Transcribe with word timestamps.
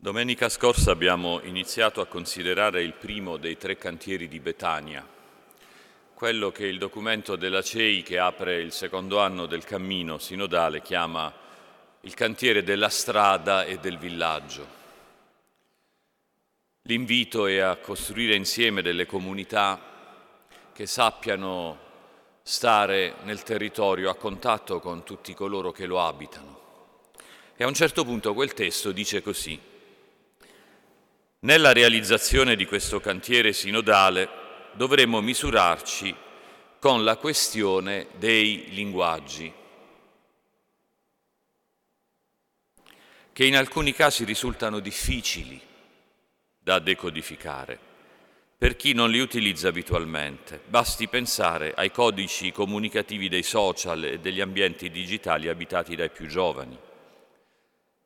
Domenica 0.00 0.48
scorsa 0.48 0.92
abbiamo 0.92 1.40
iniziato 1.42 2.00
a 2.00 2.06
considerare 2.06 2.84
il 2.84 2.92
primo 2.92 3.36
dei 3.36 3.56
tre 3.56 3.76
cantieri 3.76 4.28
di 4.28 4.38
Betania, 4.38 5.04
quello 6.14 6.52
che 6.52 6.66
il 6.66 6.78
documento 6.78 7.34
della 7.34 7.62
CEI 7.62 8.04
che 8.04 8.16
apre 8.16 8.60
il 8.60 8.70
secondo 8.70 9.18
anno 9.18 9.46
del 9.46 9.64
cammino 9.64 10.18
sinodale 10.18 10.82
chiama 10.82 11.34
il 12.02 12.14
cantiere 12.14 12.62
della 12.62 12.88
strada 12.90 13.64
e 13.64 13.78
del 13.78 13.98
villaggio. 13.98 14.66
L'invito 16.82 17.46
è 17.46 17.58
a 17.58 17.74
costruire 17.74 18.36
insieme 18.36 18.82
delle 18.82 19.04
comunità 19.04 19.80
che 20.72 20.86
sappiano 20.86 21.76
stare 22.44 23.16
nel 23.24 23.42
territorio 23.42 24.10
a 24.10 24.14
contatto 24.14 24.78
con 24.78 25.02
tutti 25.02 25.34
coloro 25.34 25.72
che 25.72 25.86
lo 25.86 26.00
abitano. 26.00 26.60
E 27.56 27.64
a 27.64 27.66
un 27.66 27.74
certo 27.74 28.04
punto 28.04 28.32
quel 28.32 28.54
testo 28.54 28.92
dice 28.92 29.22
così. 29.22 29.74
Nella 31.40 31.72
realizzazione 31.72 32.56
di 32.56 32.66
questo 32.66 32.98
cantiere 32.98 33.52
sinodale 33.52 34.28
dovremo 34.72 35.20
misurarci 35.20 36.12
con 36.80 37.04
la 37.04 37.16
questione 37.16 38.08
dei 38.16 38.70
linguaggi, 38.70 39.52
che 43.32 43.44
in 43.44 43.56
alcuni 43.56 43.92
casi 43.92 44.24
risultano 44.24 44.80
difficili 44.80 45.60
da 46.58 46.80
decodificare 46.80 47.78
per 48.58 48.74
chi 48.74 48.92
non 48.92 49.08
li 49.08 49.20
utilizza 49.20 49.68
abitualmente. 49.68 50.60
Basti 50.66 51.06
pensare 51.06 51.72
ai 51.76 51.92
codici 51.92 52.50
comunicativi 52.50 53.28
dei 53.28 53.44
social 53.44 54.02
e 54.02 54.18
degli 54.18 54.40
ambienti 54.40 54.90
digitali 54.90 55.48
abitati 55.48 55.94
dai 55.94 56.10
più 56.10 56.26
giovani 56.26 56.86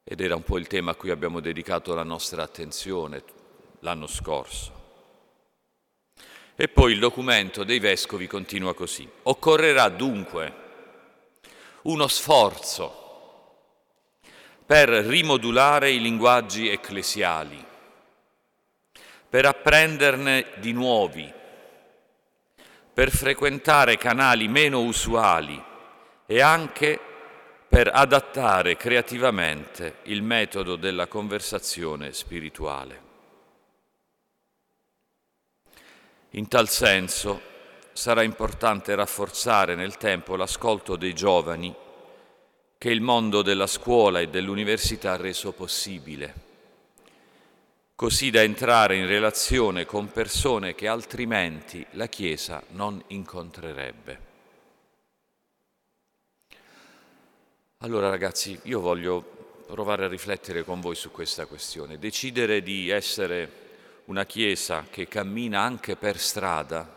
ed 0.04 0.20
era 0.20 0.34
un 0.34 0.42
po' 0.42 0.58
il 0.58 0.66
tema 0.66 0.92
a 0.92 0.94
cui 0.94 1.10
abbiamo 1.10 1.40
dedicato 1.40 1.94
la 1.94 2.02
nostra 2.02 2.42
attenzione 2.42 3.22
l'anno 3.80 4.06
scorso. 4.06 4.80
E 6.54 6.68
poi 6.68 6.92
il 6.92 6.98
documento 6.98 7.64
dei 7.64 7.78
vescovi 7.78 8.26
continua 8.26 8.74
così. 8.74 9.08
Occorrerà 9.22 9.88
dunque 9.88 10.60
uno 11.82 12.06
sforzo 12.08 13.00
per 14.66 14.88
rimodulare 14.88 15.90
i 15.90 16.00
linguaggi 16.00 16.68
ecclesiali, 16.68 17.64
per 19.28 19.46
apprenderne 19.46 20.46
di 20.56 20.72
nuovi, 20.72 21.32
per 22.92 23.10
frequentare 23.10 23.96
canali 23.96 24.48
meno 24.48 24.82
usuali 24.82 25.62
e 26.26 26.40
anche 26.40 27.00
per 27.72 27.90
adattare 27.90 28.76
creativamente 28.76 30.00
il 30.02 30.20
metodo 30.22 30.76
della 30.76 31.06
conversazione 31.06 32.12
spirituale. 32.12 33.00
In 36.32 36.48
tal 36.48 36.68
senso 36.68 37.40
sarà 37.94 38.24
importante 38.24 38.94
rafforzare 38.94 39.74
nel 39.74 39.96
tempo 39.96 40.36
l'ascolto 40.36 40.96
dei 40.96 41.14
giovani 41.14 41.74
che 42.76 42.90
il 42.90 43.00
mondo 43.00 43.40
della 43.40 43.66
scuola 43.66 44.20
e 44.20 44.28
dell'università 44.28 45.12
ha 45.12 45.16
reso 45.16 45.52
possibile, 45.52 46.34
così 47.94 48.28
da 48.28 48.42
entrare 48.42 48.96
in 48.96 49.06
relazione 49.06 49.86
con 49.86 50.12
persone 50.12 50.74
che 50.74 50.88
altrimenti 50.88 51.86
la 51.92 52.06
Chiesa 52.06 52.62
non 52.72 53.02
incontrerebbe. 53.06 54.31
Allora 57.84 58.08
ragazzi, 58.08 58.56
io 58.64 58.78
voglio 58.78 59.64
provare 59.66 60.04
a 60.04 60.08
riflettere 60.08 60.62
con 60.62 60.80
voi 60.80 60.94
su 60.94 61.10
questa 61.10 61.46
questione. 61.46 61.98
Decidere 61.98 62.62
di 62.62 62.90
essere 62.90 63.50
una 64.04 64.24
Chiesa 64.24 64.86
che 64.88 65.08
cammina 65.08 65.62
anche 65.62 65.96
per 65.96 66.16
strada, 66.16 66.88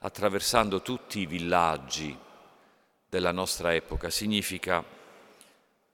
attraversando 0.00 0.82
tutti 0.82 1.20
i 1.20 1.26
villaggi 1.26 2.18
della 3.08 3.30
nostra 3.30 3.72
epoca, 3.74 4.10
significa 4.10 4.84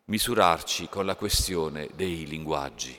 misurarci 0.07 0.89
con 0.89 1.05
la 1.05 1.17
questione 1.17 1.91
dei 1.93 2.27
linguaggi. 2.27 2.99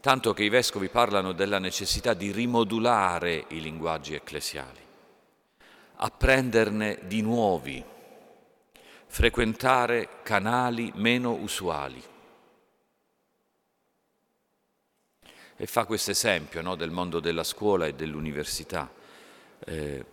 Tanto 0.00 0.34
che 0.34 0.42
i 0.42 0.48
vescovi 0.48 0.88
parlano 0.88 1.30
della 1.30 1.60
necessità 1.60 2.14
di 2.14 2.32
rimodulare 2.32 3.44
i 3.50 3.60
linguaggi 3.60 4.14
ecclesiali, 4.14 4.80
apprenderne 5.98 6.98
di 7.04 7.22
nuovi 7.22 7.94
frequentare 9.16 10.20
canali 10.22 10.92
meno 10.96 11.32
usuali. 11.32 12.02
E 15.56 15.66
fa 15.66 15.86
questo 15.86 16.10
esempio 16.10 16.60
no, 16.60 16.74
del 16.74 16.90
mondo 16.90 17.18
della 17.18 17.42
scuola 17.42 17.86
e 17.86 17.94
dell'università. 17.94 18.92
Eh, 19.64 20.04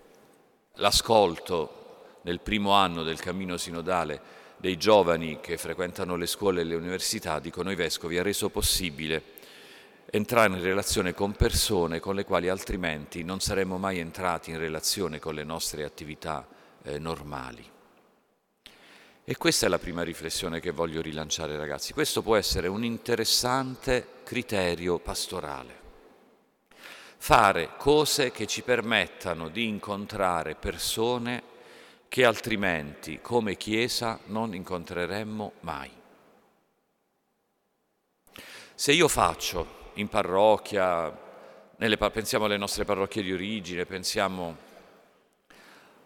l'ascolto 0.75 2.19
nel 2.21 2.39
primo 2.39 2.71
anno 2.71 3.03
del 3.03 3.19
cammino 3.19 3.57
sinodale 3.57 4.21
dei 4.55 4.77
giovani 4.77 5.41
che 5.41 5.57
frequentano 5.57 6.15
le 6.15 6.25
scuole 6.25 6.61
e 6.61 6.63
le 6.63 6.75
università, 6.75 7.39
dicono 7.39 7.71
i 7.71 7.75
vescovi, 7.75 8.17
ha 8.17 8.23
reso 8.23 8.47
possibile 8.47 9.21
entrare 10.11 10.53
in 10.53 10.61
relazione 10.61 11.13
con 11.13 11.33
persone 11.33 11.99
con 11.99 12.15
le 12.15 12.23
quali 12.23 12.47
altrimenti 12.47 13.25
non 13.25 13.41
saremmo 13.41 13.77
mai 13.77 13.99
entrati 13.99 14.51
in 14.51 14.59
relazione 14.59 15.19
con 15.19 15.35
le 15.35 15.43
nostre 15.43 15.83
attività 15.83 16.47
eh, 16.83 16.99
normali. 16.99 17.73
E 19.25 19.38
questa 19.38 19.67
è 19.67 19.69
la 19.69 19.79
prima 19.79 20.03
riflessione 20.03 20.59
che 20.59 20.72
voglio 20.72 21.01
rilanciare 21.01 21.56
ragazzi. 21.56 21.94
Questo 21.94 22.22
può 22.22 22.35
essere 22.35 22.67
un 22.67 22.84
interessante 22.84 24.19
criterio 24.23 25.00
pastorale. 25.00 25.81
Fare 27.17 27.78
cose 27.78 28.31
che 28.31 28.45
ci 28.45 28.63
permettano 28.63 29.47
di 29.47 29.66
incontrare 29.66 30.56
persone 30.56 31.41
che 32.09 32.25
altrimenti 32.25 33.22
come 33.22 33.56
Chiesa 33.56 34.19
non 34.25 34.53
incontreremmo 34.53 35.53
mai. 35.62 35.89
Se 38.75 38.91
io 38.91 39.07
faccio 39.07 39.91
in 39.94 40.09
parrocchia, 40.09 41.17
nelle, 41.78 41.97
pensiamo 41.97 42.44
alle 42.44 42.57
nostre 42.57 42.83
parrocchie 42.83 43.23
di 43.23 43.31
origine, 43.31 43.85
pensiamo 43.85 44.72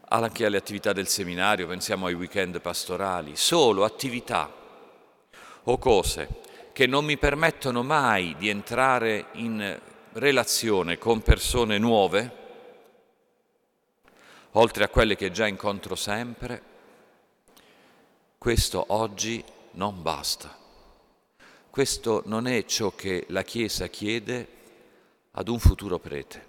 anche 0.10 0.46
alle 0.46 0.58
attività 0.58 0.94
del 0.94 1.08
seminario, 1.08 1.68
pensiamo 1.68 2.06
ai 2.06 2.14
weekend 2.14 2.62
pastorali, 2.62 3.36
solo 3.36 3.84
attività 3.84 4.52
o 5.64 5.78
cose 5.78 6.46
che 6.72 6.86
non 6.86 7.06
mi 7.06 7.18
permettono 7.18 7.84
mai 7.84 8.36
di 8.38 8.50
entrare 8.50 9.28
in 9.34 9.80
relazione 10.14 10.98
con 10.98 11.22
persone 11.22 11.78
nuove, 11.78 12.32
oltre 14.52 14.84
a 14.84 14.90
quelle 14.90 15.16
che 15.16 15.32
già 15.32 15.48
incontro 15.48 15.96
sempre, 15.96 16.62
questo 18.38 18.86
oggi 18.90 19.44
non 19.72 20.02
basta. 20.02 20.56
Questo 21.70 22.24
non 22.26 22.48
è 22.48 22.66
ciò 22.66 22.92
che 22.96 23.26
la 23.30 23.44
Chiesa 23.44 23.88
chiede 23.88 24.48
ad 25.32 25.48
un 25.48 25.60
futuro 25.60 26.00
prete, 26.00 26.48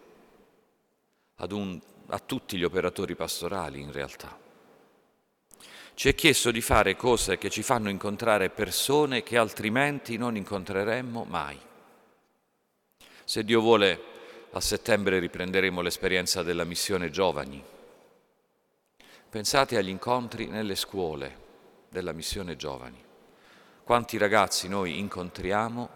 ad 1.37 1.53
un 1.53 1.79
a 2.11 2.19
tutti 2.19 2.57
gli 2.57 2.65
operatori 2.65 3.15
pastorali 3.15 3.81
in 3.81 3.93
realtà. 3.93 4.37
Ci 5.95 6.09
è 6.09 6.15
chiesto 6.15 6.51
di 6.51 6.61
fare 6.61 6.95
cose 6.95 7.39
che 7.39 7.51
ci 7.51 7.63
fanno 7.63 7.91
incontrare 7.91 8.51
persone 8.51 9.23
che 9.23 9.37
altrimenti 9.37 10.17
non 10.17 10.37
incontreremmo 10.37 11.25
mai. 11.25 11.59
Se 13.25 13.45
Dio 13.45 13.61
vuole, 13.61 14.01
a 14.53 14.61
settembre 14.61 15.19
riprenderemo 15.19 15.81
l'esperienza 15.81 16.43
della 16.43 16.65
missione 16.65 17.11
giovani. 17.11 17.63
Pensate 19.29 19.77
agli 19.77 19.89
incontri 19.89 20.47
nelle 20.47 20.77
scuole 20.77 21.47
della 21.91 22.13
missione 22.13 22.57
giovani. 22.57 23.04
Quanti 23.83 24.16
ragazzi 24.19 24.69
noi 24.69 24.99
incontriamo 24.99 25.89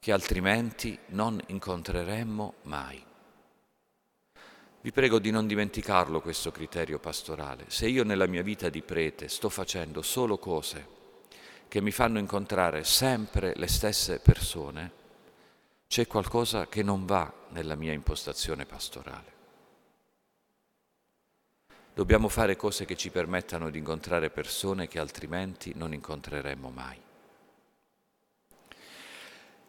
che 0.00 0.12
altrimenti 0.12 0.98
non 1.08 1.40
incontreremmo 1.46 2.54
mai. 2.62 3.02
Vi 4.84 4.92
prego 4.92 5.18
di 5.18 5.30
non 5.30 5.46
dimenticarlo 5.46 6.20
questo 6.20 6.52
criterio 6.52 6.98
pastorale. 6.98 7.64
Se 7.68 7.88
io 7.88 8.04
nella 8.04 8.26
mia 8.26 8.42
vita 8.42 8.68
di 8.68 8.82
prete 8.82 9.28
sto 9.28 9.48
facendo 9.48 10.02
solo 10.02 10.36
cose 10.36 10.86
che 11.68 11.80
mi 11.80 11.90
fanno 11.90 12.18
incontrare 12.18 12.84
sempre 12.84 13.54
le 13.56 13.66
stesse 13.66 14.18
persone, 14.18 14.92
c'è 15.88 16.06
qualcosa 16.06 16.66
che 16.68 16.82
non 16.82 17.06
va 17.06 17.32
nella 17.52 17.76
mia 17.76 17.94
impostazione 17.94 18.66
pastorale. 18.66 19.32
Dobbiamo 21.94 22.28
fare 22.28 22.54
cose 22.54 22.84
che 22.84 22.94
ci 22.94 23.08
permettano 23.08 23.70
di 23.70 23.78
incontrare 23.78 24.28
persone 24.28 24.86
che 24.86 24.98
altrimenti 24.98 25.72
non 25.74 25.94
incontreremmo 25.94 26.68
mai. 26.68 27.00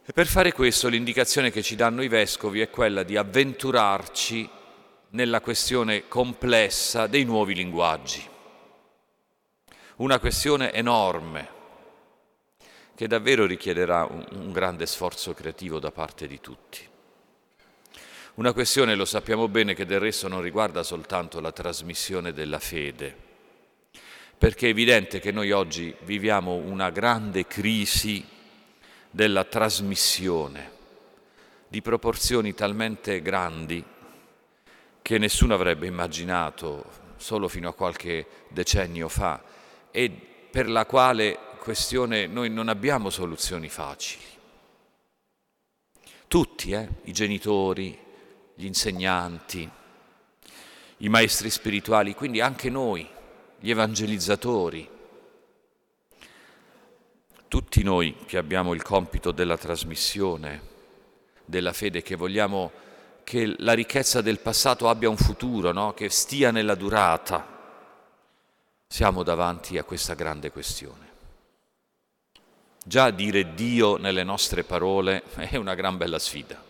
E 0.04 0.12
per 0.12 0.28
fare 0.28 0.52
questo 0.52 0.90
l'indicazione 0.90 1.52
che 1.52 1.62
ci 1.62 1.78
danno 1.78 2.04
i 2.04 2.10
vescovi 2.10 2.60
è 2.60 2.70
quella 2.70 3.04
di 3.04 3.16
avventurarci 3.16 4.64
nella 5.16 5.40
questione 5.40 6.10
complessa 6.10 7.08
dei 7.08 7.24
nuovi 7.24 7.56
linguaggi. 7.56 8.22
Una 9.96 10.20
questione 10.20 10.74
enorme 10.74 11.54
che 12.96 13.08
davvero 13.08 13.46
richiederà 13.46 14.04
un, 14.04 14.52
grande 14.52 14.86
sforzo 14.86 15.34
creativo 15.34 15.80
da 15.80 15.92
parte 15.92 16.28
di 16.28 16.42
tutti. 16.42 16.86
Una 18.36 18.52
questione, 18.52 18.96
lo 18.96 19.06
sappiamo 19.06 19.48
bene, 19.48 19.74
che 19.74 19.86
del 19.86 20.02
resto 20.02 20.28
non 20.28 20.42
riguarda 20.42 20.84
soltanto 20.84 21.40
la 21.40 21.54
trasmissione 21.54 22.34
della 22.34 22.60
fede, 22.60 23.16
perché 24.38 24.68
è 24.68 24.72
evidente 24.72 25.22
che 25.22 25.32
noi 25.32 25.52
oggi 25.52 25.96
viviamo 26.02 26.56
una 26.56 26.90
grande 26.90 27.48
crisi 27.48 28.26
della 29.10 29.46
trasmissione 29.46 30.74
di 31.70 31.82
proporzioni 31.82 32.54
talmente 32.54 33.22
grandi 33.22 33.82
che 35.06 35.20
nessuno 35.20 35.54
avrebbe 35.54 35.86
immaginato 35.86 36.84
solo 37.18 37.48
fino 37.48 37.70
a 37.70 37.76
qualche 37.76 38.26
decennio 38.48 39.08
fa 39.08 39.40
e 39.92 40.10
per 40.10 40.68
la 40.68 40.88
quale 40.88 41.38
questione 41.60 42.26
noi 42.26 42.50
non 42.50 42.70
abbiamo 42.70 43.12
soluzioni 43.12 43.70
facili. 43.70 44.24
Tutti, 46.28 46.72
eh? 46.72 46.90
i 47.04 47.12
genitori, 47.12 47.96
gli 48.56 48.66
insegnanti, 48.66 49.70
i 50.98 51.10
maestri 51.10 51.52
spirituali, 51.52 52.16
quindi 52.16 52.42
anche 52.42 52.72
noi, 52.72 53.08
gli 53.60 53.70
evangelizzatori, 53.70 54.90
tutti 57.48 57.84
noi 57.84 58.16
che 58.26 58.40
abbiamo 58.40 58.74
il 58.74 58.82
compito 58.82 59.32
della 59.32 59.56
trasmissione 59.56 60.74
della 61.46 61.74
fede, 61.74 62.02
che 62.02 62.16
vogliamo 62.16 62.72
che 63.26 63.56
la 63.58 63.74
ricchezza 63.74 64.22
del 64.22 64.40
passato 64.40 64.88
abbia 64.88 65.10
un 65.10 65.18
futuro, 65.18 65.72
no? 65.72 65.94
che 65.94 66.10
stia 66.10 66.52
nella 66.52 66.76
durata, 66.76 67.46
siamo 68.88 69.24
davanti 69.24 69.80
a 69.80 69.84
questa 69.84 70.14
grande 70.14 70.52
questione. 70.52 71.04
Già 72.86 73.10
dire 73.10 73.56
Dio 73.56 73.98
nelle 73.98 74.24
nostre 74.24 74.64
parole 74.64 75.24
è 75.36 75.56
una 75.58 75.74
gran 75.74 75.98
bella 75.98 76.20
sfida. 76.20 76.64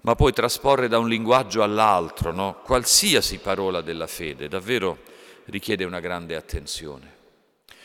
Ma 0.00 0.14
poi 0.14 0.32
trasporre 0.32 0.88
da 0.88 0.98
un 0.98 1.06
linguaggio 1.06 1.62
all'altro, 1.62 2.32
no? 2.32 2.62
qualsiasi 2.64 3.38
parola 3.40 3.82
della 3.82 4.06
fede, 4.06 4.48
davvero 4.48 5.02
richiede 5.44 5.84
una 5.84 6.00
grande 6.00 6.34
attenzione. 6.34 7.18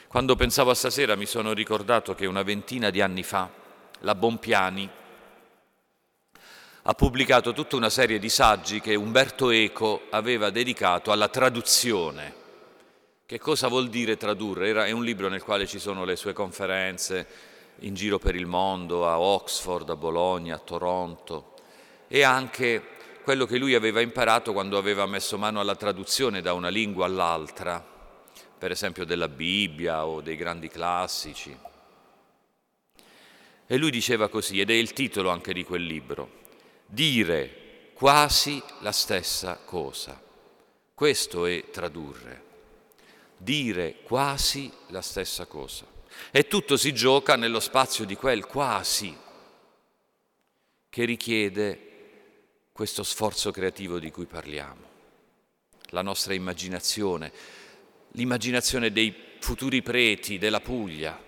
Quando 0.08 0.38
pensavo 0.38 0.70
a 0.70 0.76
stasera 0.76 1.18
mi 1.18 1.26
sono 1.26 1.52
ricordato 1.52 2.16
che 2.16 2.26
una 2.26 2.44
ventina 2.44 2.90
di 2.92 3.02
anni 3.02 3.24
fa 3.24 3.50
la 4.00 4.16
Bompiani 4.16 4.90
ha 6.88 6.94
pubblicato 6.94 7.52
tutta 7.52 7.76
una 7.76 7.90
serie 7.90 8.20
di 8.20 8.30
saggi 8.30 8.80
che 8.80 8.94
Umberto 8.94 9.50
Eco 9.50 10.04
aveva 10.12 10.52
dedicato 10.52 11.12
alla 11.12 11.30
traduzione. 11.30 12.44
Che 13.26 13.40
cosa 13.40 13.68
vuol 13.70 13.90
dire 13.90 14.18
tradurre? 14.18 14.70
Era, 14.70 14.86
è 14.86 14.92
un 14.92 15.04
libro 15.04 15.28
nel 15.28 15.42
quale 15.42 15.66
ci 15.66 15.80
sono 15.80 16.06
le 16.06 16.16
sue 16.16 16.34
conferenze 16.34 17.28
in 17.80 17.96
giro 17.96 18.20
per 18.20 18.36
il 18.36 18.46
mondo, 18.46 19.08
a 19.10 19.20
Oxford, 19.20 19.90
a 19.90 19.96
Bologna, 19.96 20.56
a 20.56 20.60
Toronto, 20.60 21.54
e 22.08 22.22
anche 22.22 22.84
quello 23.24 23.48
che 23.48 23.58
lui 23.58 23.74
aveva 23.74 24.00
imparato 24.00 24.54
quando 24.54 24.78
aveva 24.78 25.08
messo 25.08 25.40
mano 25.40 25.60
alla 25.60 25.76
traduzione 25.76 26.42
da 26.42 26.54
una 26.54 26.70
lingua 26.70 27.06
all'altra 27.06 27.84
per 28.58 28.70
esempio 28.70 29.06
della 29.06 29.28
Bibbia 29.28 30.06
o 30.06 30.22
dei 30.22 30.36
grandi 30.36 30.70
classici. 30.70 31.58
E 33.66 33.78
lui 33.78 33.90
diceva 33.90 34.28
così, 34.28 34.60
ed 34.60 34.70
è 34.70 34.74
il 34.74 34.94
titolo 34.94 35.32
anche 35.32 35.52
di 35.52 35.64
quel 35.64 35.84
libro, 35.84 36.44
dire 36.86 37.92
quasi 37.94 38.62
la 38.80 38.92
stessa 38.92 39.60
cosa. 39.64 40.22
Questo 40.94 41.46
è 41.46 41.70
tradurre, 41.72 42.44
dire 43.38 43.98
quasi 44.04 44.72
la 44.88 45.02
stessa 45.02 45.46
cosa. 45.46 45.86
E 46.32 46.48
tutto 46.48 46.78
si 46.78 46.94
gioca 46.94 47.36
nello 47.36 47.60
spazio 47.60 48.06
di 48.06 48.16
quel 48.16 48.46
quasi 48.46 49.16
che 50.90 51.06
richiede 51.06 51.86
questo 52.72 53.04
sforzo 53.04 53.52
creativo 53.52 54.00
di 54.00 54.12
cui 54.12 54.26
parliamo, 54.26 54.84
la 55.90 56.02
nostra 56.02 56.34
immaginazione, 56.34 57.32
l'immaginazione 58.12 58.92
dei 58.92 59.14
futuri 59.40 59.82
preti 59.82 60.38
della 60.38 60.62
Puglia, 60.62 61.22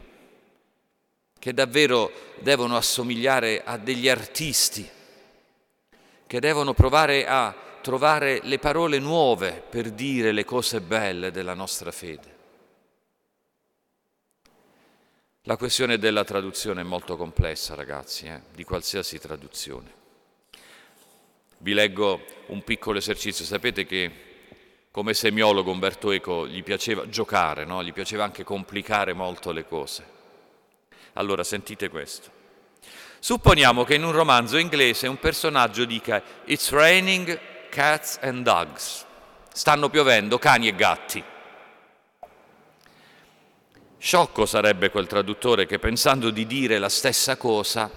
che 1.39 1.53
davvero 1.53 2.11
devono 2.39 2.75
assomigliare 2.75 3.63
a 3.63 3.77
degli 3.77 4.09
artisti, 4.09 4.89
che 6.27 6.39
devono 6.41 6.73
provare 6.73 7.25
a 7.25 7.55
trovare 7.81 8.41
le 8.43 8.59
parole 8.59 8.99
nuove 8.99 9.63
per 9.67 9.91
dire 9.91 10.33
le 10.33 10.43
cose 10.43 10.81
belle 10.81 11.31
della 11.31 11.53
nostra 11.53 11.91
fede. 11.91 12.35
La 15.43 15.55
questione 15.55 15.97
della 15.97 16.25
traduzione 16.25 16.81
è 16.81 16.83
molto 16.83 17.15
complessa, 17.15 17.73
ragazzi, 17.73 18.25
eh, 18.25 18.41
di 18.53 18.65
qualsiasi 18.65 19.17
traduzione. 19.17 19.89
Vi 21.59 21.73
leggo 21.73 22.21
un 22.47 22.61
piccolo 22.63 22.97
esercizio. 22.97 23.45
Sapete 23.45 23.85
che 23.85 24.11
come 24.91 25.13
semiologo 25.13 25.71
Umberto 25.71 26.11
Eco 26.11 26.45
gli 26.45 26.61
piaceva 26.63 27.07
giocare, 27.07 27.63
no? 27.63 27.81
gli 27.81 27.93
piaceva 27.93 28.25
anche 28.25 28.43
complicare 28.43 29.13
molto 29.13 29.53
le 29.53 29.65
cose. 29.65 30.15
Allora 31.13 31.45
sentite 31.45 31.87
questo. 31.87 32.36
Supponiamo 33.19 33.83
che 33.83 33.95
in 33.95 34.03
un 34.03 34.11
romanzo 34.11 34.57
inglese 34.57 35.07
un 35.07 35.17
personaggio 35.17 35.85
dica 35.85 36.21
It's 36.45 36.69
raining 36.71 37.39
cats 37.69 38.19
and 38.21 38.43
dogs. 38.43 39.05
Stanno 39.51 39.89
piovendo 39.89 40.37
cani 40.37 40.67
e 40.67 40.75
gatti. 40.75 41.23
Sciocco 43.97 44.45
sarebbe 44.45 44.91
quel 44.91 45.07
traduttore 45.07 45.65
che 45.65 45.79
pensando 45.79 46.29
di 46.29 46.45
dire 46.45 46.77
la 46.77 46.89
stessa 46.89 47.35
cosa 47.35 47.89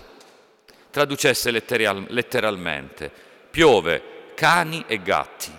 traducesse 0.90 1.50
letteral- 1.50 2.06
letteralmente 2.08 3.12
piove 3.50 4.32
cani 4.34 4.84
e 4.86 5.02
gatti. 5.02 5.52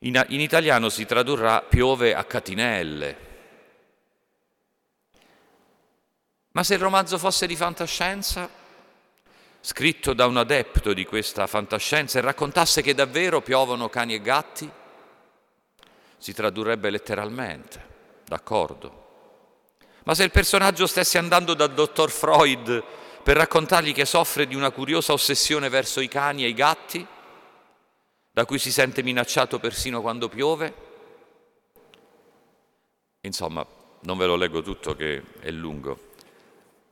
In, 0.00 0.24
in 0.28 0.40
italiano 0.40 0.88
si 0.88 1.06
tradurrà 1.06 1.62
piove 1.62 2.14
a 2.14 2.24
catinelle. 2.24 3.26
Ma 6.52 6.62
se 6.62 6.74
il 6.74 6.80
romanzo 6.80 7.18
fosse 7.18 7.46
di 7.46 7.56
fantascienza, 7.56 8.48
scritto 9.60 10.14
da 10.14 10.26
un 10.26 10.36
adepto 10.36 10.92
di 10.92 11.04
questa 11.04 11.46
fantascienza 11.46 12.18
e 12.18 12.22
raccontasse 12.22 12.82
che 12.82 12.94
davvero 12.94 13.40
piovono 13.40 13.88
cani 13.88 14.14
e 14.14 14.20
gatti, 14.20 14.70
si 16.16 16.32
tradurrebbe 16.32 16.90
letteralmente, 16.90 17.86
d'accordo. 18.24 19.06
Ma 20.04 20.14
se 20.14 20.24
il 20.24 20.30
personaggio 20.30 20.86
stesse 20.86 21.18
andando 21.18 21.54
dal 21.54 21.74
dottor 21.74 22.10
Freud 22.10 22.82
per 23.22 23.36
raccontargli 23.36 23.92
che 23.92 24.06
soffre 24.06 24.46
di 24.46 24.54
una 24.54 24.70
curiosa 24.70 25.12
ossessione 25.12 25.68
verso 25.68 26.00
i 26.00 26.08
cani 26.08 26.44
e 26.44 26.48
i 26.48 26.54
gatti, 26.54 27.06
da 28.30 28.44
cui 28.46 28.58
si 28.58 28.72
sente 28.72 29.02
minacciato 29.02 29.58
persino 29.58 30.00
quando 30.00 30.28
piove? 30.28 30.74
Insomma, 33.20 33.66
non 34.00 34.16
ve 34.16 34.26
lo 34.26 34.36
leggo 34.36 34.62
tutto 34.62 34.94
che 34.94 35.22
è 35.40 35.50
lungo, 35.50 36.07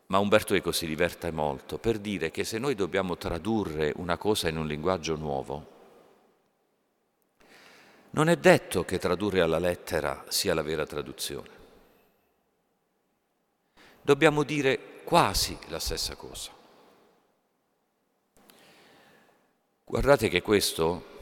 ma 0.06 0.18
Umberto 0.18 0.54
Eco 0.54 0.72
si 0.72 0.86
diverte 0.86 1.30
molto 1.30 1.78
per 1.78 1.98
dire 1.98 2.30
che 2.30 2.44
se 2.44 2.58
noi 2.58 2.74
dobbiamo 2.74 3.16
tradurre 3.16 3.92
una 3.96 4.16
cosa 4.16 4.48
in 4.48 4.56
un 4.56 4.66
linguaggio 4.66 5.16
nuovo, 5.16 5.74
non 8.10 8.28
è 8.28 8.36
detto 8.36 8.84
che 8.84 8.98
tradurre 8.98 9.40
alla 9.40 9.58
lettera 9.58 10.24
sia 10.28 10.54
la 10.54 10.62
vera 10.62 10.86
traduzione. 10.86 11.50
Dobbiamo 14.00 14.44
dire 14.44 15.02
quasi 15.04 15.58
la 15.68 15.80
stessa 15.80 16.14
cosa. 16.14 16.52
Guardate 19.84 20.28
che 20.28 20.42
questo 20.42 21.14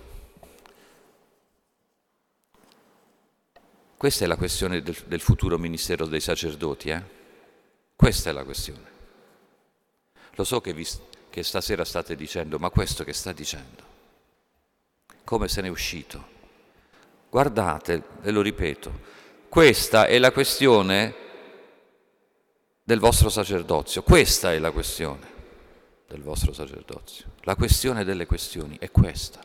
Questa 3.97 4.25
è 4.25 4.29
la 4.29 4.37
questione 4.37 4.83
del, 4.83 5.03
del 5.07 5.21
futuro 5.21 5.57
ministero 5.57 6.05
dei 6.05 6.21
sacerdoti, 6.21 6.91
eh? 6.91 7.24
Questa 7.97 8.31
è 8.31 8.33
la 8.33 8.45
questione. 8.45 8.93
Lo 10.35 10.45
so 10.45 10.61
che, 10.61 10.73
vi, 10.73 10.87
che 11.31 11.43
stasera 11.43 11.85
state 11.85 12.17
dicendo, 12.17 12.59
ma 12.59 12.71
questo 12.71 13.05
che 13.05 13.13
sta 13.13 13.33
dicendo? 13.33 13.83
Come 15.25 15.49
se 15.49 15.61
ne 15.61 15.69
è 15.69 15.71
uscito? 15.71 16.33
Guardate, 17.31 18.03
ve 18.21 18.31
lo 18.31 18.43
ripeto, 18.43 19.01
questa 19.49 20.07
è 20.07 20.19
la 20.19 20.33
questione 20.33 21.15
del 22.83 22.99
vostro 22.99 23.29
sacerdozio, 23.29 24.03
questa 24.03 24.53
è 24.53 24.59
la 24.59 24.71
questione 24.71 25.33
del 26.07 26.23
vostro 26.23 26.53
sacerdozio. 26.53 27.27
La 27.43 27.57
questione 27.57 28.05
delle 28.05 28.27
questioni 28.27 28.77
è 28.79 28.91
questa. 28.91 29.43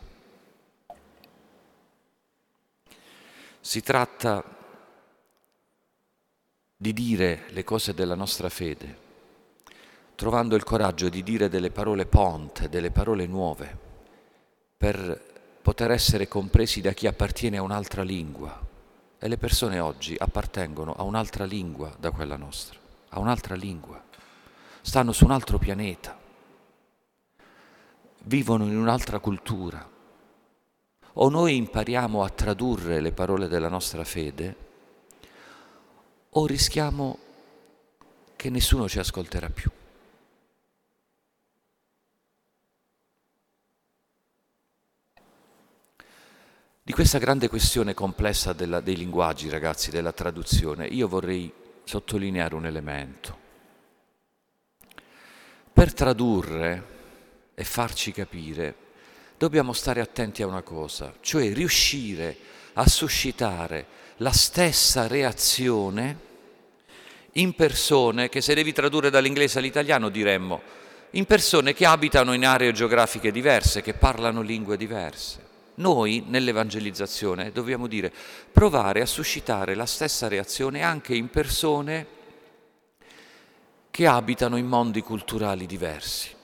Si 3.61 3.81
tratta 3.81 4.43
di 6.81 6.93
dire 6.93 7.41
le 7.49 7.65
cose 7.65 7.93
della 7.93 8.15
nostra 8.15 8.47
fede, 8.47 8.97
trovando 10.15 10.55
il 10.55 10.63
coraggio 10.63 11.09
di 11.09 11.23
dire 11.23 11.49
delle 11.49 11.71
parole 11.71 12.05
ponte, 12.05 12.69
delle 12.69 12.89
parole 12.89 13.27
nuove, 13.27 13.77
per 14.77 15.59
poter 15.61 15.91
essere 15.91 16.29
compresi 16.29 16.79
da 16.79 16.93
chi 16.93 17.05
appartiene 17.05 17.57
a 17.57 17.63
un'altra 17.63 18.01
lingua, 18.01 18.65
E 19.21 19.27
le 19.27 19.37
persone 19.37 19.81
oggi 19.81 20.15
appartengono 20.17 20.93
a 20.93 21.03
un'altra 21.03 21.43
lingua 21.43 21.93
da 21.99 22.11
quella 22.11 22.37
nostra, 22.37 22.79
a 23.09 23.19
un'altra 23.19 23.55
lingua. 23.55 24.01
Stanno 24.79 25.11
su 25.11 25.25
un 25.25 25.31
altro 25.31 25.57
pianeta, 25.57 26.17
vivono 28.23 28.63
in 28.63 28.77
un'altra 28.77 29.19
cultura. 29.19 29.85
O 31.11 31.27
noi 31.27 31.57
impariamo 31.57 32.23
a 32.23 32.29
tradurre 32.29 33.01
le 33.01 33.11
parole 33.11 33.49
della 33.49 33.67
nostra 33.67 34.05
fede, 34.05 34.68
o 36.31 36.45
rischiamo 36.45 37.17
che 38.35 38.49
nessuno 38.49 38.87
ci 38.87 38.99
ascolterà 38.99 39.49
più. 39.49 39.69
Di 46.89 46.95
questa 46.95 47.19
grande 47.19 47.49
questione 47.49 47.93
complessa 47.93 48.51
della, 48.53 48.79
dei 48.79 48.95
linguaggi, 48.95 49.49
ragazzi, 49.49 49.91
della 49.91 50.11
traduzione, 50.11 50.87
io 50.87 51.07
vorrei 51.07 51.53
sottolineare 51.83 52.55
un 52.55 52.65
elemento. 52.65 53.37
Per 55.71 55.93
tradurre 55.93 56.97
e 57.53 57.63
farci 57.63 58.11
capire, 58.11 58.75
dobbiamo 59.37 59.71
stare 59.73 60.01
attenti 60.01 60.41
a 60.41 60.47
una 60.47 60.63
cosa, 60.63 61.13
cioè 61.19 61.53
riuscire 61.53 62.35
a 62.73 62.87
suscitare 62.87 63.85
la 64.19 64.31
stessa 64.31 65.07
reazione 65.07 66.27
in 67.33 67.53
persone 67.53 68.27
che 68.27 68.41
se 68.41 68.53
devi 68.53 68.73
tradurre 68.73 69.09
dall'inglese 69.09 69.59
all'italiano 69.59 70.09
diremmo, 70.09 70.61
in 71.11 71.25
persone 71.25 71.73
che 71.73 71.85
abitano 71.85 72.33
in 72.33 72.45
aree 72.45 72.71
geografiche 72.71 73.31
diverse, 73.31 73.81
che 73.81 73.93
parlano 73.93 74.41
lingue 74.41 74.77
diverse. 74.77 75.47
Noi 75.75 76.25
nell'evangelizzazione 76.27 77.51
dobbiamo 77.51 77.87
dire 77.87 78.11
provare 78.51 79.01
a 79.01 79.05
suscitare 79.05 79.75
la 79.75 79.85
stessa 79.85 80.27
reazione 80.27 80.81
anche 80.81 81.15
in 81.15 81.29
persone 81.29 82.17
che 83.89 84.05
abitano 84.05 84.57
in 84.57 84.65
mondi 84.65 85.01
culturali 85.01 85.65
diversi. 85.65 86.35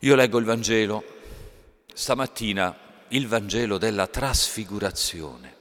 Io 0.00 0.14
leggo 0.14 0.38
il 0.38 0.44
Vangelo, 0.44 1.15
stamattina 1.98 2.76
il 3.08 3.26
Vangelo 3.26 3.78
della 3.78 4.06
trasfigurazione 4.06 5.54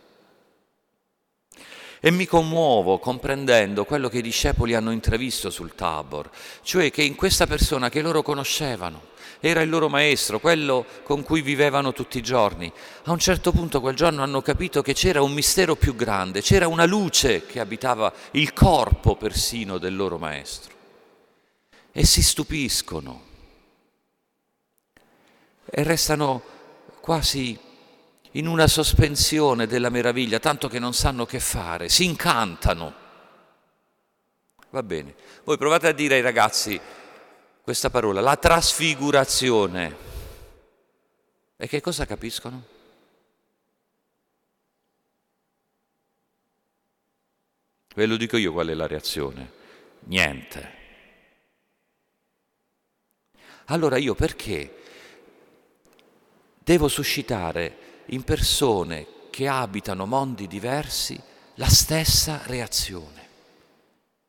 e 2.01 2.12
mi 2.12 2.25
commuovo 2.25 3.00
comprendendo 3.00 3.86
quello 3.86 4.10
che 4.10 4.18
i 4.18 4.22
discepoli 4.22 4.75
hanno 4.75 4.92
intravisto 4.92 5.50
sul 5.50 5.75
Tabor, 5.75 6.30
cioè 6.62 6.92
che 6.92 7.04
in 7.04 7.15
questa 7.15 7.48
persona 7.48 7.88
che 7.88 8.01
loro 8.01 8.22
conoscevano, 8.22 9.13
era 9.39 9.62
il 9.62 9.70
loro 9.70 9.88
maestro, 9.88 10.42
quello 10.42 10.86
con 11.04 11.24
cui 11.24 11.42
vivevano 11.42 11.94
tutti 11.94 12.18
i 12.18 12.22
giorni. 12.22 12.70
A 13.06 13.12
un 13.13 13.20
certo 13.20 13.54
punto 13.54 13.80
quel 13.80 13.96
giorno 13.96 14.22
hanno 14.22 14.42
capito 14.42 14.82
che 14.82 14.94
c'era 14.94 15.22
un 15.22 15.32
mistero 15.32 15.77
più 15.77 15.96
grande, 15.96 16.42
c'era 16.42 16.68
una 16.68 16.86
luce 16.86 17.46
che 17.46 17.62
abitava 17.62 18.13
il 18.32 18.51
corpo 18.51 19.15
persino 19.15 19.77
del 19.77 19.96
loro 19.96 20.18
maestro. 20.18 20.74
E 21.94 22.04
si 22.04 22.22
stupiscono 22.22 23.25
e 25.65 25.84
restano 25.84 26.43
quasi 27.01 27.60
in 28.31 28.48
una 28.48 28.67
sospensione 28.67 29.67
della 29.67 29.89
meraviglia, 29.89 30.39
tanto 30.39 30.67
che 30.67 30.79
non 30.79 30.93
sanno 30.93 31.25
che 31.25 31.39
fare, 31.39 31.89
si 31.89 32.05
incantano. 32.05 33.03
Va 34.69 34.84
bene, 34.84 35.15
voi 35.43 35.57
provate 35.57 35.88
a 35.88 35.93
dire 35.93 36.15
ai 36.15 36.22
ragazzi 36.22 36.79
questa 37.62 37.89
parola, 37.89 38.22
la 38.22 38.36
trasfigurazione. 38.36 40.13
E 41.57 41.67
che 41.67 41.79
cosa 41.79 42.05
capiscono? 42.05 42.74
Ve 47.95 48.05
lo 48.05 48.17
dico 48.17 48.36
io 48.36 48.51
qual 48.51 48.67
è 48.67 48.74
la 48.74 48.88
reazione. 48.88 49.51
Niente. 50.01 50.74
Allora 53.65 53.98
io 53.98 54.13
perché 54.13 54.84
devo 56.65 56.88
suscitare 56.88 58.03
in 58.07 58.24
persone 58.24 59.05
che 59.29 59.48
abitano 59.48 60.07
mondi 60.07 60.48
diversi 60.48 61.22
la 61.55 61.67
stessa 61.69 62.41
reazione. 62.45 63.27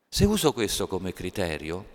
Se 0.07 0.27
uso 0.27 0.53
questo 0.53 0.87
come 0.87 1.15
criterio, 1.15 1.95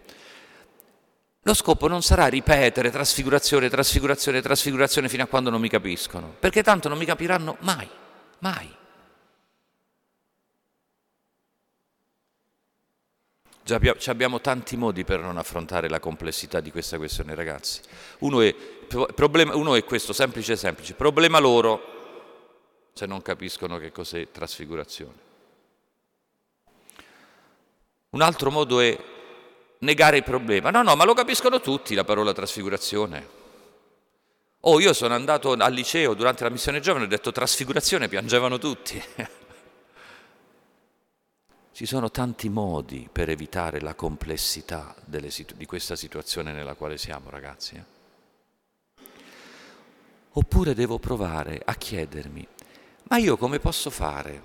lo 1.43 1.53
scopo 1.53 1.88
non 1.88 2.01
sarà 2.01 2.25
ripetere 2.25 2.89
trasfigurazione, 2.89 3.69
trasfigurazione, 3.69 4.41
trasfigurazione 4.41 5.10
fino 5.10 5.24
a 5.24 5.27
quando 5.27 5.51
non 5.51 5.62
mi 5.62 5.69
capiscono, 5.69 6.36
perché 6.39 6.63
tanto 6.63 6.89
non 6.89 6.98
mi 6.98 7.05
capiranno 7.05 7.57
mai, 7.60 7.88
mai. 8.39 8.79
Abbiamo 13.74 14.42
tanti 14.42 14.78
modi 14.78 15.04
per 15.04 15.20
non 15.20 15.38
affrontare 15.38 15.90
la 15.90 16.00
complessità 16.00 16.60
di 16.60 16.72
questa 16.72 16.98
questione, 16.98 17.36
ragazzi. 17.36 17.82
Uno 18.20 18.42
è, 18.42 18.54
problema, 18.54 19.56
uno 19.56 19.75
è 19.75 19.84
questo, 19.84 20.13
semplice, 20.13 20.56
semplice. 20.56 20.94
Problema 20.94 21.40
loro 21.40 22.00
se 22.94 23.06
non 23.06 23.22
capiscono 23.22 23.78
che 23.78 23.92
cos'è 23.92 24.30
trasfigurazione. 24.32 25.30
Un 28.10 28.22
altro 28.22 28.51
modo 28.51 28.80
è 28.80 28.98
negare 29.80 30.18
il 30.18 30.24
problema. 30.24 30.70
No, 30.70 30.82
no, 30.82 30.96
ma 30.96 31.06
lo 31.06 31.13
capiscono 31.13 31.62
tutti 31.62 31.96
la 31.96 32.04
parola 32.04 32.34
trasfigurazione. 32.34 33.40
Oh, 34.62 34.80
io 34.80 34.94
sono 34.94 35.16
andato 35.16 35.54
al 35.54 35.74
liceo 35.74 36.13
durante 36.13 36.44
la 36.44 36.50
missione 36.50 36.82
giovane 36.82 37.06
e 37.06 37.08
ho 37.08 37.10
detto 37.10 37.32
trasfigurazione, 37.32 38.08
piangevano 38.08 38.58
tutti. 38.58 39.01
Ci 41.81 41.88
sono 41.88 42.11
tanti 42.11 42.47
modi 42.47 43.09
per 43.11 43.31
evitare 43.31 43.81
la 43.81 43.95
complessità 43.95 44.93
situ- 45.29 45.55
di 45.55 45.65
questa 45.65 45.95
situazione 45.95 46.51
nella 46.51 46.75
quale 46.75 46.95
siamo, 46.95 47.31
ragazzi. 47.31 47.73
Eh? 47.73 49.03
Oppure 50.33 50.75
devo 50.75 51.00
provare 51.00 51.59
a 51.65 51.73
chiedermi, 51.73 52.47
ma 53.05 53.17
io 53.17 53.35
come 53.35 53.57
posso 53.57 53.89
fare 53.89 54.41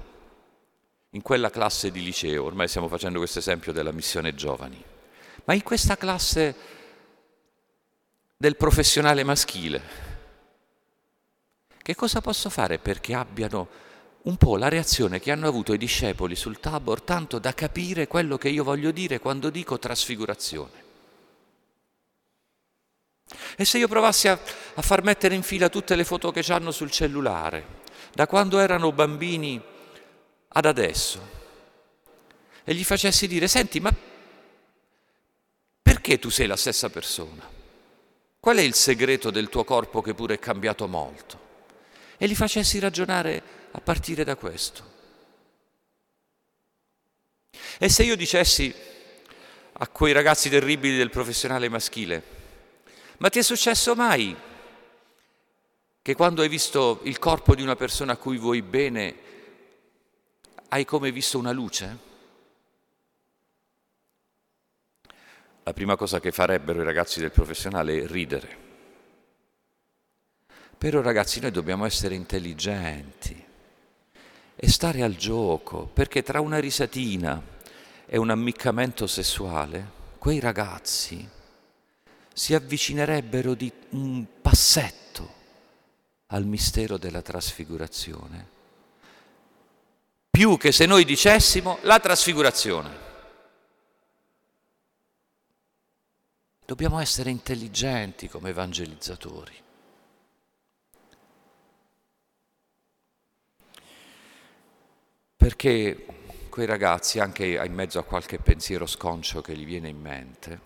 in 1.10 1.20
quella 1.20 1.50
classe 1.50 1.90
di 1.90 2.02
liceo, 2.02 2.42
ormai 2.42 2.68
stiamo 2.68 2.88
facendo 2.88 3.18
questo 3.18 3.40
esempio 3.40 3.70
della 3.70 3.92
missione 3.92 4.34
giovani, 4.34 4.82
ma 5.44 5.52
in 5.52 5.62
questa 5.62 5.98
classe 5.98 6.56
del 8.34 8.56
professionale 8.56 9.24
maschile, 9.24 9.82
che 11.82 11.94
cosa 11.94 12.22
posso 12.22 12.48
fare 12.48 12.78
perché 12.78 13.12
abbiano 13.12 13.84
un 14.26 14.36
po' 14.36 14.56
la 14.56 14.68
reazione 14.68 15.20
che 15.20 15.30
hanno 15.30 15.46
avuto 15.46 15.72
i 15.72 15.78
discepoli 15.78 16.34
sul 16.34 16.58
Tabor, 16.58 17.00
tanto 17.02 17.38
da 17.38 17.54
capire 17.54 18.08
quello 18.08 18.36
che 18.36 18.48
io 18.48 18.64
voglio 18.64 18.90
dire 18.90 19.20
quando 19.20 19.50
dico 19.50 19.78
trasfigurazione. 19.78 20.84
E 23.56 23.64
se 23.64 23.78
io 23.78 23.88
provassi 23.88 24.28
a, 24.28 24.38
a 24.74 24.82
far 24.82 25.02
mettere 25.02 25.34
in 25.34 25.42
fila 25.42 25.68
tutte 25.68 25.94
le 25.94 26.04
foto 26.04 26.32
che 26.32 26.44
hanno 26.52 26.72
sul 26.72 26.90
cellulare, 26.90 27.84
da 28.12 28.26
quando 28.26 28.58
erano 28.58 28.90
bambini 28.90 29.62
ad 30.48 30.64
adesso, 30.64 31.34
e 32.64 32.74
gli 32.74 32.84
facessi 32.84 33.28
dire, 33.28 33.46
senti, 33.46 33.78
ma 33.78 33.94
perché 35.82 36.18
tu 36.18 36.30
sei 36.30 36.48
la 36.48 36.56
stessa 36.56 36.90
persona? 36.90 37.48
Qual 38.40 38.56
è 38.56 38.60
il 38.60 38.74
segreto 38.74 39.30
del 39.30 39.48
tuo 39.48 39.62
corpo 39.62 40.00
che 40.00 40.14
pure 40.14 40.34
è 40.34 40.38
cambiato 40.40 40.88
molto? 40.88 41.44
E 42.16 42.26
gli 42.26 42.34
facessi 42.34 42.80
ragionare 42.80 43.55
a 43.76 43.80
partire 43.80 44.24
da 44.24 44.36
questo. 44.36 44.94
E 47.78 47.90
se 47.90 48.04
io 48.04 48.16
dicessi 48.16 48.74
a 49.78 49.88
quei 49.88 50.14
ragazzi 50.14 50.48
terribili 50.48 50.96
del 50.96 51.10
professionale 51.10 51.68
maschile, 51.68 52.22
ma 53.18 53.28
ti 53.28 53.38
è 53.38 53.42
successo 53.42 53.94
mai 53.94 54.34
che 56.00 56.14
quando 56.14 56.40
hai 56.40 56.48
visto 56.48 57.00
il 57.02 57.18
corpo 57.18 57.54
di 57.54 57.62
una 57.62 57.76
persona 57.76 58.12
a 58.12 58.16
cui 58.16 58.38
vuoi 58.38 58.62
bene, 58.62 59.14
hai 60.68 60.86
come 60.86 61.12
visto 61.12 61.38
una 61.38 61.52
luce? 61.52 61.98
La 65.64 65.74
prima 65.74 65.96
cosa 65.96 66.18
che 66.18 66.32
farebbero 66.32 66.80
i 66.80 66.84
ragazzi 66.84 67.20
del 67.20 67.32
professionale 67.32 68.02
è 68.02 68.06
ridere. 68.06 68.64
Però 70.78 71.02
ragazzi 71.02 71.40
noi 71.40 71.50
dobbiamo 71.50 71.84
essere 71.84 72.14
intelligenti 72.14 73.45
e 74.56 74.68
stare 74.70 75.02
al 75.02 75.16
gioco, 75.16 75.86
perché 75.92 76.22
tra 76.22 76.40
una 76.40 76.58
risatina 76.58 77.42
e 78.06 78.16
un 78.16 78.30
ammiccamento 78.30 79.06
sessuale, 79.06 79.92
quei 80.18 80.40
ragazzi 80.40 81.28
si 82.32 82.54
avvicinerebbero 82.54 83.54
di 83.54 83.70
un 83.90 84.24
passetto 84.40 85.34
al 86.28 86.46
mistero 86.46 86.96
della 86.96 87.22
trasfigurazione, 87.22 88.48
più 90.30 90.56
che 90.56 90.72
se 90.72 90.86
noi 90.86 91.04
dicessimo 91.04 91.78
la 91.82 92.00
trasfigurazione. 92.00 93.04
Dobbiamo 96.64 96.98
essere 96.98 97.30
intelligenti 97.30 98.28
come 98.28 98.50
evangelizzatori. 98.50 99.64
Perché 105.46 106.04
quei 106.48 106.66
ragazzi, 106.66 107.20
anche 107.20 107.46
in 107.46 107.72
mezzo 107.72 108.00
a 108.00 108.02
qualche 108.02 108.40
pensiero 108.40 108.84
sconcio 108.84 109.42
che 109.42 109.56
gli 109.56 109.64
viene 109.64 109.88
in 109.88 110.00
mente, 110.00 110.60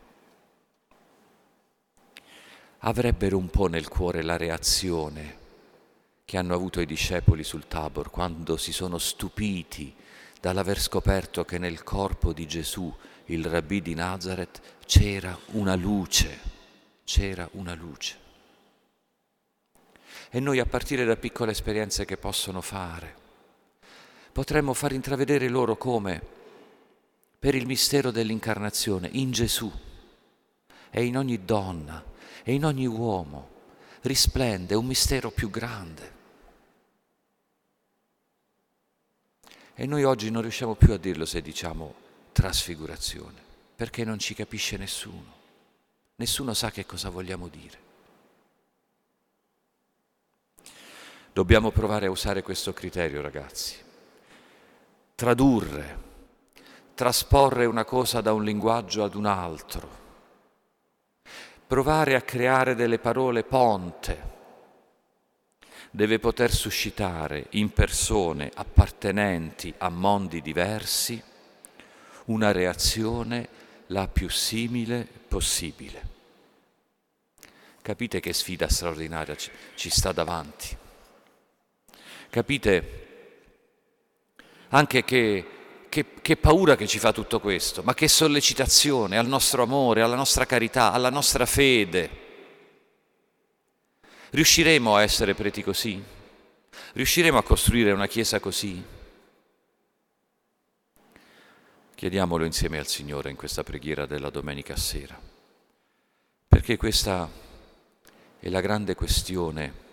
avrebbero 2.78 3.36
un 3.36 3.50
po' 3.50 3.66
nel 3.66 3.88
cuore 3.88 4.22
la 4.22 4.38
reazione 4.38 5.36
che 6.24 6.38
hanno 6.38 6.54
avuto 6.54 6.80
i 6.80 6.86
discepoli 6.86 7.44
sul 7.44 7.68
Tabor 7.68 8.08
quando 8.08 8.56
si 8.56 8.72
sono 8.72 8.96
stupiti 8.96 9.94
dall'aver 10.40 10.80
scoperto 10.80 11.44
che 11.44 11.58
nel 11.58 11.82
corpo 11.82 12.32
di 12.32 12.46
Gesù, 12.46 12.90
il 13.26 13.44
rabbì 13.44 13.82
di 13.82 13.92
Nazareth, 13.92 14.62
c'era 14.86 15.38
una 15.48 15.74
luce, 15.74 16.38
c'era 17.04 17.46
una 17.52 17.74
luce. 17.74 18.16
E 20.30 20.40
noi 20.40 20.58
a 20.58 20.64
partire 20.64 21.04
da 21.04 21.16
piccole 21.16 21.50
esperienze 21.50 22.06
che 22.06 22.16
possono 22.16 22.62
fare, 22.62 23.19
potremmo 24.32 24.74
far 24.74 24.92
intravedere 24.92 25.48
loro 25.48 25.76
come, 25.76 26.20
per 27.38 27.54
il 27.54 27.66
mistero 27.66 28.10
dell'incarnazione, 28.10 29.08
in 29.12 29.30
Gesù 29.30 29.70
e 30.90 31.04
in 31.04 31.16
ogni 31.16 31.44
donna 31.44 32.04
e 32.42 32.52
in 32.52 32.64
ogni 32.64 32.86
uomo 32.86 33.48
risplende 34.02 34.74
un 34.74 34.86
mistero 34.86 35.30
più 35.30 35.50
grande. 35.50 36.18
E 39.74 39.86
noi 39.86 40.04
oggi 40.04 40.30
non 40.30 40.42
riusciamo 40.42 40.74
più 40.74 40.92
a 40.92 40.98
dirlo 40.98 41.24
se 41.24 41.40
diciamo 41.40 41.94
trasfigurazione, 42.32 43.40
perché 43.74 44.04
non 44.04 44.18
ci 44.18 44.34
capisce 44.34 44.76
nessuno. 44.76 45.38
Nessuno 46.16 46.52
sa 46.52 46.70
che 46.70 46.84
cosa 46.84 47.08
vogliamo 47.08 47.48
dire. 47.48 47.78
Dobbiamo 51.32 51.70
provare 51.70 52.06
a 52.06 52.10
usare 52.10 52.42
questo 52.42 52.74
criterio, 52.74 53.22
ragazzi. 53.22 53.88
Tradurre, 55.20 55.98
trasporre 56.94 57.66
una 57.66 57.84
cosa 57.84 58.22
da 58.22 58.32
un 58.32 58.42
linguaggio 58.42 59.04
ad 59.04 59.14
un 59.14 59.26
altro, 59.26 59.88
provare 61.66 62.14
a 62.14 62.22
creare 62.22 62.74
delle 62.74 62.98
parole 62.98 63.44
ponte, 63.44 64.22
deve 65.90 66.18
poter 66.18 66.50
suscitare 66.50 67.48
in 67.50 67.70
persone 67.70 68.50
appartenenti 68.54 69.74
a 69.76 69.90
mondi 69.90 70.40
diversi 70.40 71.22
una 72.28 72.50
reazione 72.50 73.46
la 73.88 74.08
più 74.08 74.30
simile 74.30 75.06
possibile. 75.28 76.08
Capite 77.82 78.20
che 78.20 78.32
sfida 78.32 78.70
straordinaria 78.70 79.36
ci, 79.36 79.90
sta 79.90 80.12
davanti. 80.12 80.74
Capite 82.30 82.99
anche 84.70 85.04
che, 85.04 85.46
che, 85.88 86.06
che, 86.20 86.36
paura 86.36 86.76
che 86.76 86.86
ci 86.86 86.98
fa 86.98 87.12
tutto 87.12 87.40
questo, 87.40 87.82
ma 87.82 87.94
che 87.94 88.08
sollecitazione 88.08 89.16
al 89.18 89.26
nostro 89.26 89.62
amore, 89.62 90.02
alla 90.02 90.16
nostra 90.16 90.46
carità, 90.46 90.92
alla 90.92 91.10
nostra 91.10 91.46
fede. 91.46 92.28
Riusciremo 94.30 94.94
a 94.94 95.02
essere 95.02 95.34
preti 95.34 95.62
così? 95.62 96.02
Riusciremo 96.92 97.38
a 97.38 97.42
costruire 97.42 97.90
una 97.90 98.06
chiesa 98.06 98.38
così? 98.38 98.82
Chiediamolo 101.94 102.44
insieme 102.44 102.78
al 102.78 102.86
Signore 102.86 103.30
in 103.30 103.36
questa 103.36 103.64
preghiera 103.64 104.06
della 104.06 104.30
domenica 104.30 104.76
sera, 104.76 105.20
perché 106.46 106.76
questa 106.76 107.28
è 108.38 108.48
la 108.48 108.60
grande 108.60 108.94
questione 108.94 109.88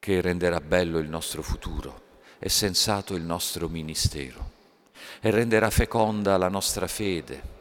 che 0.00 0.20
renderà 0.20 0.60
bello 0.60 0.98
il 0.98 1.08
nostro 1.08 1.42
futuro 1.42 2.06
e 2.38 2.48
sensato 2.48 3.14
il 3.14 3.22
nostro 3.22 3.68
ministero 3.68 4.56
e 5.20 5.30
renderà 5.30 5.70
feconda 5.70 6.36
la 6.36 6.48
nostra 6.48 6.86
fede, 6.86 7.56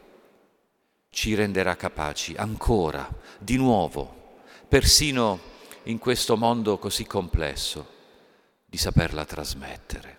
ci 1.09 1.33
renderà 1.33 1.75
capaci 1.75 2.35
ancora, 2.35 3.09
di 3.39 3.57
nuovo, 3.57 4.41
persino 4.67 5.39
in 5.83 5.97
questo 5.97 6.37
mondo 6.37 6.77
così 6.77 7.05
complesso, 7.05 7.95
di 8.65 8.77
saperla 8.77 9.25
trasmettere. 9.25 10.16